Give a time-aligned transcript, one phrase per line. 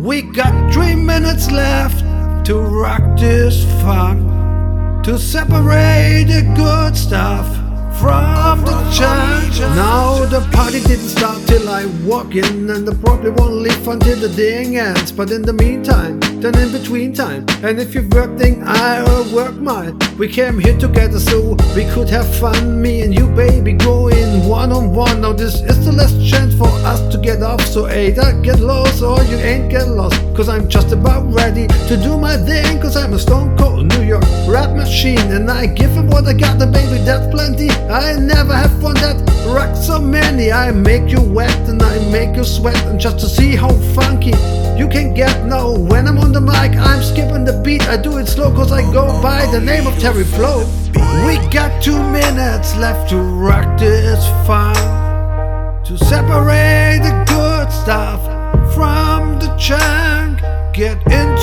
[0.00, 7.46] We got three minutes left to rock this fun, to separate the good stuff
[8.00, 9.19] from the junk.
[10.60, 14.76] Party didn't start till I walk in, and the probably won't leave until the ding
[14.76, 15.10] ends.
[15.10, 19.54] But in the meantime, then in between time, and if you work thing, I'll work
[19.54, 19.98] mine.
[20.18, 22.82] We came here together so we could have fun.
[22.82, 25.22] Me and you, baby, going one on one.
[25.22, 27.62] Now this is the last chance for us to get off.
[27.62, 30.20] So either get lost or you ain't get lost.
[30.36, 32.80] Cause I'm just about ready to do my thing.
[32.80, 35.26] Cause I'm a stone cold New York rap machine.
[35.36, 37.70] And I give it what I got, and baby, that's plenty.
[38.04, 39.16] I never have one that
[39.54, 40.50] rocks so many.
[40.52, 42.80] I make you wet and I make you sweat.
[42.86, 44.34] And just to see how funky
[44.80, 45.76] you can get now.
[45.90, 47.82] When I'm on the mic, I'm skipping the beat.
[47.94, 50.58] I do it slow cause I go by the name of Terry Flow.
[51.26, 54.74] We got two minutes left to rock this fun.
[55.84, 58.20] To separate the good stuff
[58.74, 60.40] from the junk.
[60.72, 61.39] Get into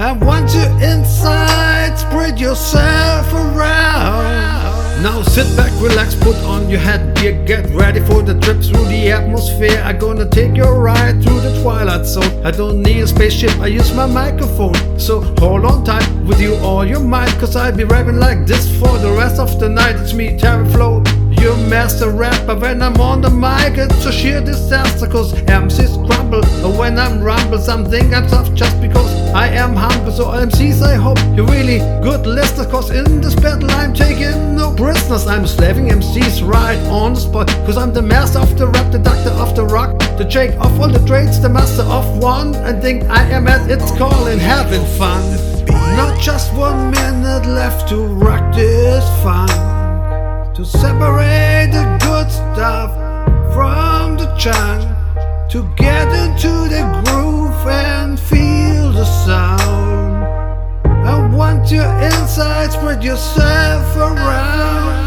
[0.00, 0.20] sound.
[0.22, 4.80] want you're inside, spread yourself around.
[5.02, 9.10] Now sit back, relax, put on your headgear, get ready for the trip through the
[9.10, 9.80] atmosphere.
[9.82, 12.44] I'm gonna take your ride through the twilight zone.
[12.44, 14.98] I don't need a spaceship, I use my microphone.
[14.98, 18.66] So hold on tight with you all your might, cause I'll be rapping like this
[18.78, 19.96] for the rest of the night.
[19.96, 21.02] It's me, Terry Flow.
[21.40, 26.29] Your master rapper when I'm on the mic, it's a sheer disaster cause MCs crumble.
[26.90, 30.10] When I'm rumble, something I'm tough just because I am humble.
[30.10, 34.74] So MCs, I hope you're really good listeners cause in this battle I'm taking no
[34.74, 35.28] prisoners.
[35.28, 38.98] I'm slaving MCs right on the spot cause I'm the master of the rap, the
[38.98, 42.56] doctor of the rock, the Jake of all the trades, the master of one.
[42.56, 45.22] And think I am at its call and having fun.
[45.94, 49.48] Not just one minute left to rock this fun
[50.54, 52.90] to separate the good stuff
[53.54, 54.82] from the junk,
[55.50, 56.59] to get into
[63.10, 65.00] yourself around.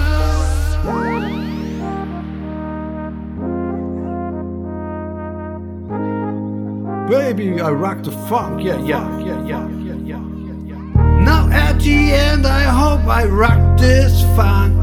[7.10, 9.68] Baby, I rock the funk, yeah, yeah, yeah, yeah,
[10.04, 11.24] yeah, yeah, yeah.
[11.30, 14.74] Now at the end, I hope I rock this funk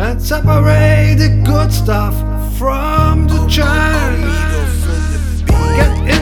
[0.00, 2.14] and separate the good stuff
[2.56, 4.24] from the junk.
[5.76, 6.17] Get